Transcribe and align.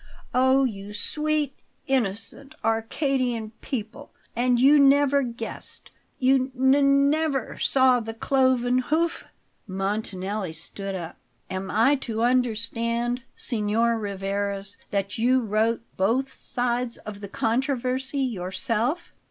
Oh, 0.33 0.63
you, 0.63 0.93
sweet, 0.93 1.53
innocent, 1.85 2.55
Arcadian 2.65 3.51
people 3.61 4.09
and 4.35 4.59
you 4.59 4.79
never 4.79 5.21
guessed! 5.21 5.91
You 6.17 6.51
n 6.59 7.11
never 7.11 7.59
saw 7.59 7.99
the 7.99 8.15
cloven 8.15 8.79
hoof?" 8.79 9.25
Montanelli 9.67 10.53
stood 10.53 10.95
up. 10.95 11.17
"Am 11.51 11.69
I 11.69 11.97
to 11.97 12.23
understand, 12.23 13.21
Signor 13.35 13.95
Rivarez, 13.99 14.75
that 14.89 15.19
you 15.19 15.41
wrote 15.41 15.83
both 15.97 16.33
sides 16.33 16.97
of 16.97 17.21
the 17.21 17.29
controversy 17.29 18.21
yourself?" 18.21 19.11